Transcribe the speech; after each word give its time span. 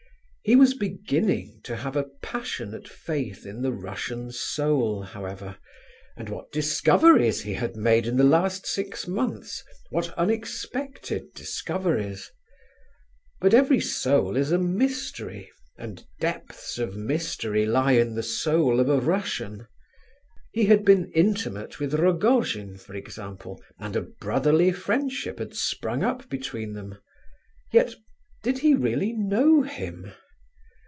He 0.43 0.55
was 0.55 0.73
beginning 0.73 1.61
to 1.65 1.75
have 1.77 1.95
a 1.95 2.09
passionate 2.23 2.87
faith 2.87 3.45
in 3.45 3.61
the 3.61 3.71
Russian 3.71 4.31
soul, 4.31 5.03
however, 5.03 5.55
and 6.17 6.29
what 6.29 6.51
discoveries 6.51 7.41
he 7.43 7.53
had 7.53 7.75
made 7.75 8.07
in 8.07 8.17
the 8.17 8.23
last 8.23 8.65
six 8.65 9.07
months, 9.07 9.63
what 9.91 10.09
unexpected 10.17 11.31
discoveries! 11.35 12.31
But 13.39 13.53
every 13.53 13.79
soul 13.79 14.35
is 14.35 14.51
a 14.51 14.57
mystery, 14.57 15.51
and 15.77 16.03
depths 16.19 16.79
of 16.79 16.97
mystery 16.97 17.67
lie 17.67 17.91
in 17.93 18.15
the 18.15 18.23
soul 18.23 18.79
of 18.79 18.89
a 18.89 18.99
Russian. 18.99 19.67
He 20.51 20.65
had 20.65 20.83
been 20.83 21.11
intimate 21.13 21.79
with 21.79 21.93
Rogojin, 21.93 22.77
for 22.79 22.95
example, 22.95 23.61
and 23.77 23.95
a 23.95 24.01
brotherly 24.01 24.71
friendship 24.71 25.37
had 25.37 25.53
sprung 25.55 26.03
up 26.03 26.27
between 26.29 26.73
them—yet 26.73 27.93
did 28.41 28.57
he 28.57 28.73
really 28.73 29.13
know 29.13 29.61
him? 29.61 30.11